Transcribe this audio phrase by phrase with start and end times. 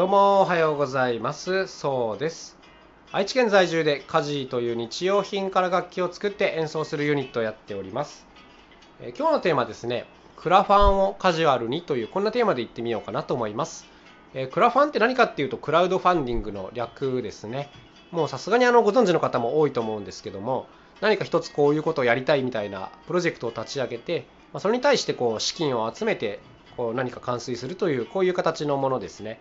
[0.00, 1.66] どうもおはようございます。
[1.66, 2.56] そうです。
[3.12, 8.26] 愛知県在住でカジーという日用品から楽器を作って演奏するユニットをやっております。
[9.02, 10.06] え今日のテーマですね。
[10.38, 13.84] クラファンをカジュアルにというこんなテーマでいってみようかなと思います。
[14.32, 17.68] えクラファンって何かっていうとクラウドファンディングの略ですね。
[18.10, 20.66] もうさすがにあのご存知の方も多いと思うんですけども
[21.02, 24.24] 何か一つこういうことをやりたいみたいなプロジェクトを立ち上げて、
[24.54, 26.40] まあ、それに対してこう資金を集めて
[26.78, 29.38] こう何か完遂するというこういう形のものですね。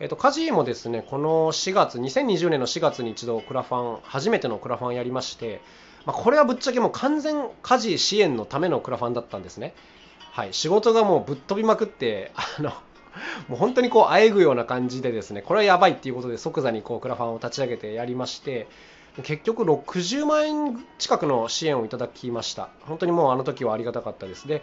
[0.00, 5.60] えっと、カジもですね、この4月、2020年の4月に一度クラファン、初めてのクラファンやりまして、
[6.06, 9.74] まあ、これはぶっちゃけもう完全家事支援のためのクラファンだったんですね。
[10.30, 12.70] はい、仕事がもうぶっ飛びまくって、あの、
[13.48, 18.68] もう本当にこう、あえぐような感じでですね、これはやばいっていうことで即座にこうクラファンを立ち上げてやりまして、
[19.24, 22.68] 結局60万円近くの支援をいただきました。
[22.82, 24.46] 本当にもうあの時はありがたかったです。
[24.46, 24.62] で、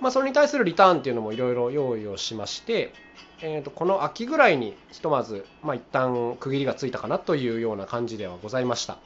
[0.00, 2.92] まあ、それに対するリターンっていうのもいろいろ用意をしまして、
[3.40, 8.98] えー、とこの秋ぐらいにひとまず、まあ、一旦区切りがついたかなというような感じではございました。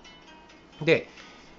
[0.83, 1.09] で、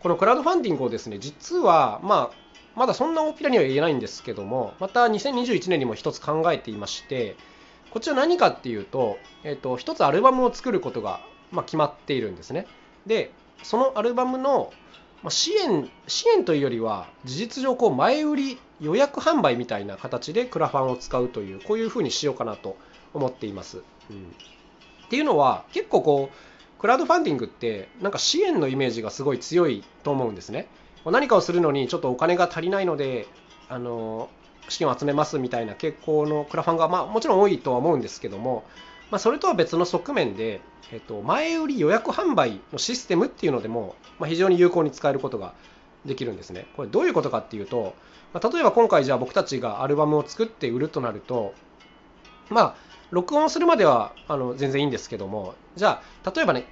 [0.02, 2.44] このクラウドファンディングをですね、実は、まあ、
[2.76, 7.36] まだそんな大っぴらには言えないんですけども、また2021年にも一つ考えていまして、
[7.92, 12.66] こちら何かっていうと、え、ー、と、一つアルバムを作ることが、まあ、決まっているんですね。
[13.06, 14.74] で、そのアルバムの、
[15.30, 22.78] 支援支援というよりは事実上こう前売り予約販売みたいな形でクラファンを使うというこういうふうにしようかなと
[23.14, 23.78] 思っています。
[24.10, 24.18] うん、
[25.06, 30.68] っていうのは結構こうクラウドファンディングってなんか支援のイメージがすごい強いと思うんですね。
[31.06, 33.28] 何かをするのにちょっとお金が足りないので
[33.70, 34.30] あの
[34.70, 38.64] 資金を集めますみたいな傾向のクラファンが、まあ、もちろん多いとは思うんですけども
[39.14, 40.60] まあ、それとは別の側面で、
[40.92, 45.54] えっと、前売り予約販売のシステムっていうのでも、まあ、非常に有効に使えることが
[46.06, 46.68] できるんですね。
[46.76, 47.96] これどういうことかっていうと、
[48.34, 51.54] まあ、例えば今回じゃあ僕たちがアルバムを作って売るとなると、
[52.50, 52.76] まあ、
[53.12, 56.66] 録音するまではあの全然いいんですけども、じゃあ、例えばね、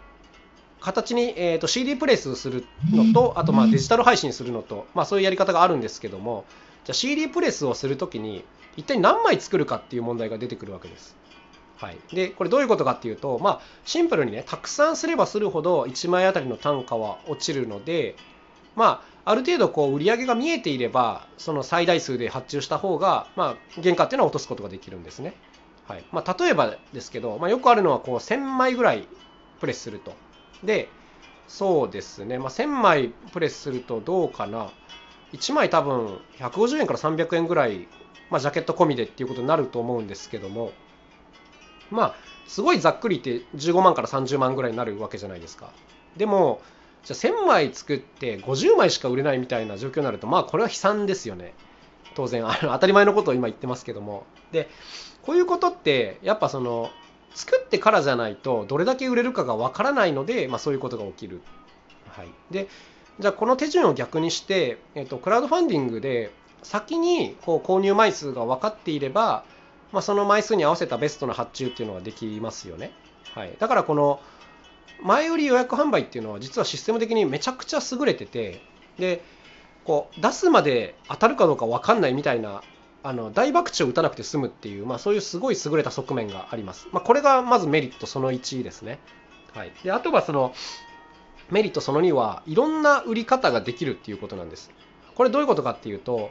[0.79, 6.45] 形に、えーと、CD プレスするのと、あとまあデジタル配信するのと、まあ、そういうやり方があるんですけども、
[6.85, 8.43] じゃあ CD プレスをするときに、
[8.75, 11.15] 一体何枚作るかっていう問題が出てくるわけです。
[11.77, 18.15] はい、でこれどういうことかっていうと、まあ、シンプルにねたくさんすればするほど1枚あたりの単価は落ちるので、
[18.75, 25.33] まあ、ある程度こう売り上げが見えていればその最大数で発注した方が、まあ、原価っていうのは落とすことができるんですね。
[25.87, 26.03] はい。
[26.11, 29.07] まあ、例えばですけど、まあ、よくあるのはこう1000枚ぐらい
[29.59, 30.13] プレスすると。
[30.63, 30.89] で
[31.47, 34.71] そうですね、まあ、1000枚プレスするとどうかな。
[35.33, 37.87] 1枚多分150円から300円ぐらい、
[38.29, 40.71] まあ、ジャケット込みでっていうことになると思うんですけども。
[41.91, 42.15] まあ
[42.47, 45.71] すごいざっくり言って15万から30万ぐらいになるわけじゃないですか。
[46.17, 46.61] でも
[47.03, 51.53] じゃあ1000枚作って50枚しか売れないみたいな状況になるとまあこれは悲惨ですよね。
[52.13, 54.25] 当然あの当たり前のことを今言ってますけども。
[54.51, 54.69] で
[55.23, 56.89] こういうことってやっぱその
[57.33, 61.41] 作ってからじゃないとどれだけ売れるかがわからないので、まあ、そういうことが起きる、
[62.09, 62.67] はい、で
[63.19, 66.31] じゃあこの手順を逆にして、えっと、クラウドファンディングで
[66.63, 69.45] 先にこう購入枚数が分かっていれば
[69.91, 72.91] まあ、その枚数に合わせたベストな発注っていうのができますよね。
[73.33, 74.19] はい、だからこの
[75.03, 78.61] 前売り予約販売っていうのは実はシステム的にめちゃくちゃ優れてて
[78.97, 79.23] で
[79.85, 82.61] こう出すまで当たるかどうか分かんないみたいな
[83.03, 86.87] あの大博打を打たなくて済むっていう、まあ、そういうすごい優れた側面があります。
[86.91, 88.99] まあ、これがまずメリットその1ですね。
[89.53, 90.53] はい、であとはその
[91.49, 94.71] メリットその2はいろんな売り方ができるっていうことなんです。
[95.15, 96.29] これどういうことかっていうと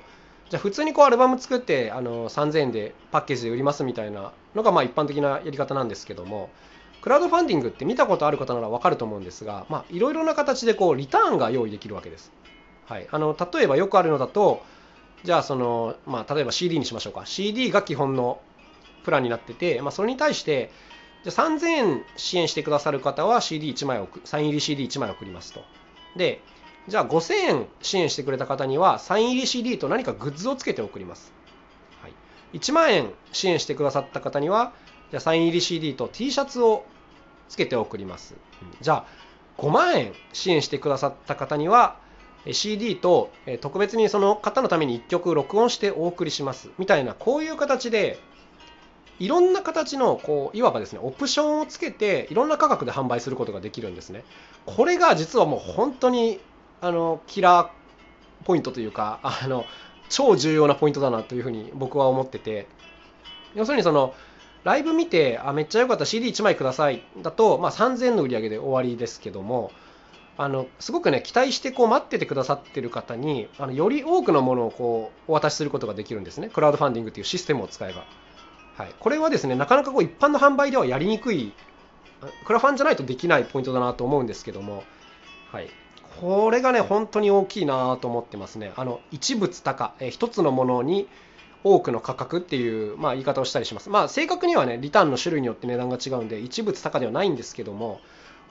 [0.49, 6.51] じゃあ普通にこうアルバム作ってあの3000円でパッケージで売りますみたいなのがまあ一般的なやり方なんですけども
[7.01, 12.33] クラウドファンディングって見たことある方なら分かると思うんですがいろいろな形でこうリターンが用意できるわけです。
[12.87, 14.63] はい、あの例えばよくあるのだと
[15.23, 18.41] じゃあその、まあ、例えば CD にしましょうか CD が基本の
[19.05, 20.71] プランになってて、まあ、それに対して
[21.23, 25.63] じゃ3000円支援してくださる方は CD1 枚送サイン入り CD1 枚送りますと。
[26.17, 26.41] で
[26.89, 31.33] じゃあ5000円支援してくれた方にはサイン入り CD と何かグッズをつけて送ります。
[32.03, 32.15] はい、
[32.59, 34.73] 1万円支援してくださった方には
[35.11, 36.85] じゃあサイン入り CD と T シャツを
[37.49, 38.37] つけて送ります。
[38.81, 39.05] じゃあ
[39.59, 41.97] 5万円支援してくださった方には
[42.53, 43.31] CD と
[43.61, 46.71] 特別にその方のために1曲録音してお送りします。
[46.79, 48.19] みたいなこういう形で
[49.19, 54.25] いろんな形のこういわばですねオプションをつけていろんな価格で販売することができるんですね。
[54.65, 56.41] これが実はもう本当に
[56.81, 59.67] あのキラーポイントというかあの
[60.09, 62.67] 超重要なポイントだなというふうに僕は思ってて。
[63.55, 64.15] 要するにその
[64.65, 67.03] ライブ見てあめっちゃ良かった CD1 枚ください。
[67.23, 69.73] だと、まあ、3000円の売り上げで終わりですけども
[70.37, 76.49] あのすごくね期待してこう待っててくださってる方にあのより多くのものをこうお渡しすることができるんですね。
[76.49, 78.05] クラウドファンディングっていうシステムを使えば。
[78.77, 81.53] はい、これはですねなかなかこう一般の販売ではやりにくい
[82.45, 84.85] クラファンじゃないとできないポイントだなと思うんですけども、
[85.53, 85.69] はい、
[86.21, 88.73] これがね本当に大きいなと思ってますね。
[88.77, 91.09] あの一物高、え一つのものに
[91.63, 93.91] 多くの価格っていう、まあ、言い方をしたりします。
[93.91, 98.01] まあ正確にはねリターンの種類によって値段が違うんで一物高ではないんですけども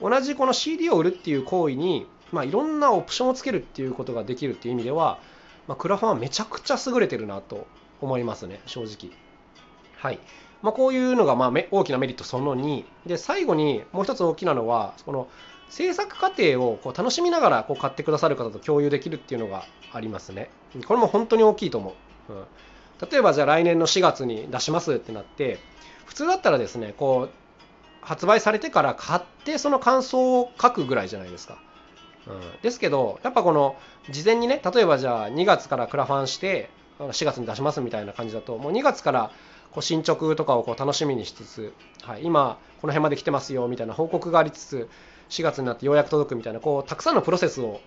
[0.00, 5.18] 同じこの CD を売るっていう行為に、まあ、いろんなオプションをつけるっていうことができるっていう意味では、
[5.68, 7.66] まあ、クラファンはめちゃくちゃ優れてるなと
[8.00, 9.14] 思いますね正直。
[9.96, 10.18] はい。
[10.62, 15.28] まあ、こういうのがまあ大きなメリットその2で最後にもう一つ大きなのはこの
[15.70, 20.50] 制作過程をこう楽しみながらこう買ってくださる方と共有できるっていうのがありますね。
[20.86, 21.94] これも本当に大きいと思
[22.28, 22.44] う、うん、
[23.10, 25.58] 例えばじゃあ来年の4月に出しますってなって
[26.06, 27.30] 普通だったらですねこう
[28.02, 31.58] 発売されてから買ってその感想を書くぐらいじゃないですか、
[32.26, 33.76] うん、ですけどやっぱこの
[34.10, 39.30] 事前にね例えばじゃあ2月からクラファンして4月に出しますみたいな感じだともう2月から
[39.72, 41.72] こう進捗とかをこう楽しみにしつつ、
[42.02, 44.88] はい、今この辺まで来てますよみたいな報告がありつつ
[45.30, 47.80] 4月になってようやく届くみたいなこうたくさんのプロセスを、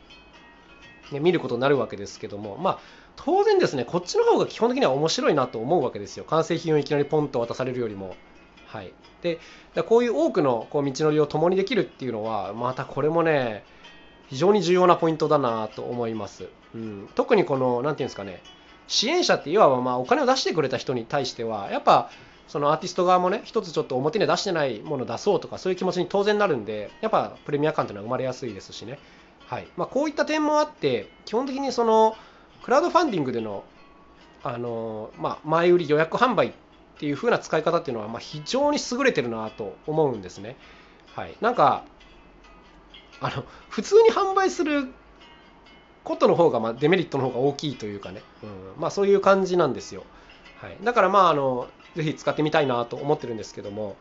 [1.14, 2.80] ね、見ることになるわけですけどもまあ
[3.16, 6.26] 当然ですねこっちの方が基本的には面白いなと思うわけですよ。
[6.26, 8.16] 完成品をいきなりポンと渡されるよりも。
[8.68, 9.40] はい、で
[9.88, 13.64] こういう多くのこう道のりを共にできるっていうのはまたこれもね
[14.30, 18.42] 非常に重要なポイントだなと思います、うん、特にこの何て言うんですかね
[18.88, 22.10] 支援者っていわばまあお金を出してくれた人に対してはやっぱ
[22.48, 29.00] そのアーティスト側もね一つちょっと表に出してないものを出そうとかそういう気持ちに当然なるんでやっぱプレミア感というのは生まれやすいですしね、
[29.48, 29.68] はい。
[29.78, 32.16] まあ、こういった点もあって基本的にその
[32.64, 33.64] クラウドファンディングでの
[34.44, 36.52] あの、まあ、前売り予約販売っ
[36.98, 40.58] ていう風な使い方っていうのはま非常に優れてるなと思うんですね、
[41.16, 41.86] はい、なんか
[43.22, 44.90] あの普通に販売する
[46.04, 48.82] ことの方が、まあ、デメリットの方が大きいというかね、うん。
[48.82, 50.04] まあ、そういう感じなんですよ。
[50.58, 53.96] はい、だからまああのぜひ使ってみたいなと思ってるんですけども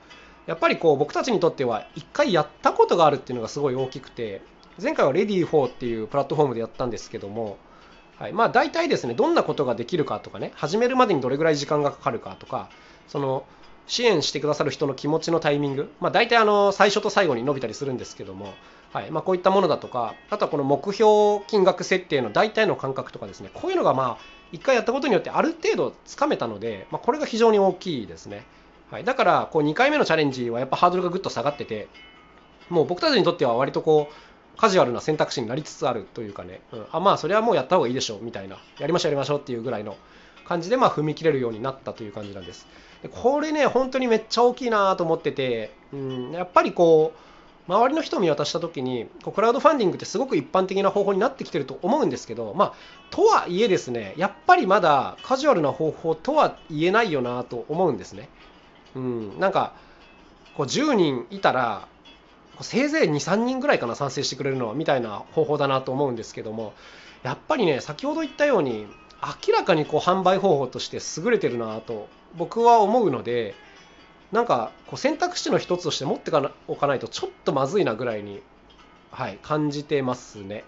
[0.47, 4.43] やっぱりこう僕たちにとっては1回やったことがあるっていうのがすごい大きくて
[4.83, 7.57] 前回は Ready4 っていうプラットフォームでやったんですけども、
[8.19, 12.69] はいまあ、大体ですねどんなことができるかとかね始めるまでにどれぐらい時間がかかるかとか
[13.09, 13.45] その
[13.87, 18.55] 支援してくださる人の気持ちのタイミング、まあ、大体あの最初と最後に伸びたりするんですけども、
[18.93, 24.19] はいまあ、こういったものだとかあとはこの目標金額設定の大体の感覚とかですねこういうのがまあ
[24.53, 28.45] 1回やったことによってある程度つかめたので、まあ、これが非常に大きいですね、
[28.91, 31.89] はい、だからこう2回目のチャレンジはやっぱハードルがぐっと下がってて
[32.69, 34.15] もう僕たちにとっては割とこう
[34.57, 38.59] カジュアルな選択肢になりつつあるというかね、うん、あまあそれはもうやった方がいいでしょうみたいな。
[38.79, 39.97] やりましょうやりましょうっていうぐらいの
[40.45, 42.67] 感じでまあ踏み切れるようになったという感じなんです。
[43.03, 52.73] でこれね本当にめっちゃ大きいなと思ってて、うん、やっぱりこう周りの人を見渡した時にこうクラウドファンディングってすごく一般的な方法になってきてると思うんですけどまあ
[53.11, 58.29] とはいえですねやっぱりまだカジュアルな方法とは言えないよなと思うんですね。
[58.95, 59.41] うん。
[59.41, 59.75] なんか
[60.57, 61.89] こう10人いたら
[62.61, 66.75] せいぜい23人ぐらいかな賛成してくれるのはみたいな方法だなと思うんですけども
[67.23, 68.87] やっぱりね先ほど言ったように
[69.47, 73.55] 明らかにこう販売方法として優れてるなと僕は思うので
[74.33, 76.33] なんかこう選択肢の一つとして持って
[76.67, 78.43] おかないとちょっとまずいなぐらいに、
[79.11, 80.65] はい、感じてますね。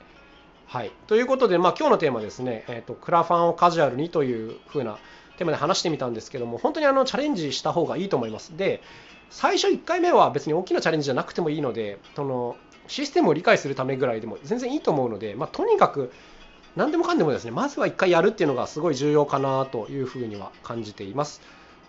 [0.67, 4.99] はい、ということで、まあ、今日のテーマですね、えーと、クラファンをカジュアルにというふうな
[5.37, 8.57] テーマで話してみたんですけども本当にあのチャレンジした方がいいと思います。
[8.57, 8.83] で
[9.31, 16.13] 最初1回目は別に大きなチャレンジじゃなくてもいいのでそのシステムを理解するためぐらいでも全然いいと思うので、まあ、とにかく
[16.77, 21.41] 何でもかんでもですねまずは1回やるっていうのがすごい重要かなというふうには感じています。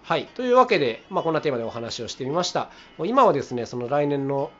[0.04, 2.70] はい、というわけで、まあ、こんなテーマでお話をしてみました。
[3.00, 4.52] 今はですねその来年の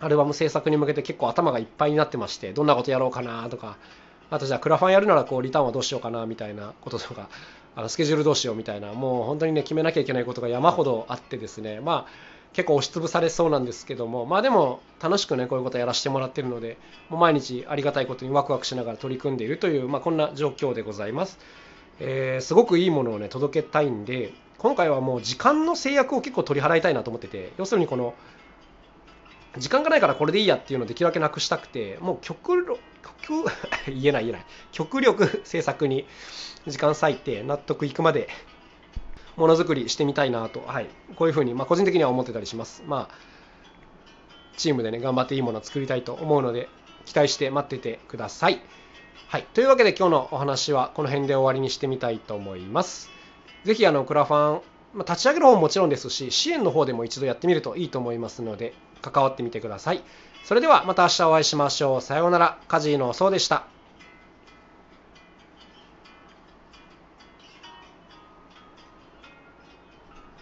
[0.00, 3.76] アルバム制作に向けて結構頭がいっぱいになってましてどんなことやろうかなとか
[4.30, 7.28] あとじゃあクラファンやるならこうリターンはどうしようかなみたいなこととか
[7.78, 21.38] あのスケジュールどうしようみたいなもう本当にね決めなきゃいけないことが山ほどあってですねまあ結構押しつぶされそうなんですけども、まあでも楽しくね、こういうことやらせてもらってるので、もう毎日ありがたいことにワクワクしながら取り組んでいるという、まあこんな状況でございます。
[22.00, 28.14] えー、すごくいいものをね、届けたいんで、今回はもう時間の制約を結構取り払いたいなと思ってて、要するにこの、
[29.56, 33.44] 時間がないからこれでいいやっていうのをできるだけなくしたくて、もう極、極
[33.94, 36.06] 言えない言えない、極力 制作に
[36.66, 38.28] 時間割いて納得いくまで
[39.36, 42.82] ものづくりしてみたいなと、はい、こういうふうに、まあ、個人的には思ってたりします。
[42.86, 43.14] まあ、
[44.56, 46.68] チームでね、頑張っていいものを作りたいと思うので、
[47.04, 48.60] 期待して待っててください。
[49.28, 53.10] はい、というわけで今日のお話はこの辺で終わりにしてみたいと思います。
[53.64, 54.62] ぜひあのクラファン、
[54.94, 60.02] まあ、立ち上げる方ももちろんですし、支援の方でも一度やってみるといいと思いますので、関わってみてください。
[60.44, 62.00] それではまた明日お会いしましょう。
[62.00, 62.58] さようなら。
[62.68, 63.66] カジーのそうでした。